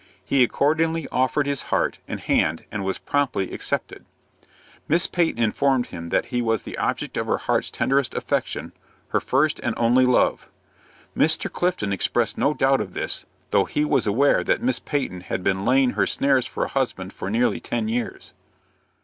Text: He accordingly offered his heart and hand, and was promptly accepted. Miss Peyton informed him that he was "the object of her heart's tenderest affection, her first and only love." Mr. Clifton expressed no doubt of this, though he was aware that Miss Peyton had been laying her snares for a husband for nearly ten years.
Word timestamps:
He 0.25 0.41
accordingly 0.43 1.07
offered 1.11 1.45
his 1.45 1.61
heart 1.69 1.99
and 2.07 2.19
hand, 2.19 2.65
and 2.71 2.83
was 2.83 2.97
promptly 2.97 3.51
accepted. 3.51 4.03
Miss 4.87 5.05
Peyton 5.05 5.43
informed 5.43 5.85
him 5.89 6.09
that 6.09 6.25
he 6.33 6.41
was 6.41 6.63
"the 6.63 6.75
object 6.79 7.17
of 7.17 7.27
her 7.27 7.37
heart's 7.37 7.69
tenderest 7.69 8.15
affection, 8.15 8.73
her 9.09 9.19
first 9.19 9.59
and 9.59 9.75
only 9.77 10.07
love." 10.07 10.49
Mr. 11.15 11.51
Clifton 11.51 11.93
expressed 11.93 12.35
no 12.35 12.55
doubt 12.55 12.81
of 12.81 12.95
this, 12.95 13.27
though 13.51 13.65
he 13.65 13.85
was 13.85 14.07
aware 14.07 14.43
that 14.43 14.63
Miss 14.63 14.79
Peyton 14.79 15.21
had 15.21 15.43
been 15.43 15.65
laying 15.65 15.91
her 15.91 16.07
snares 16.07 16.47
for 16.47 16.65
a 16.65 16.69
husband 16.69 17.13
for 17.13 17.29
nearly 17.29 17.59
ten 17.59 17.87
years. 17.87 18.33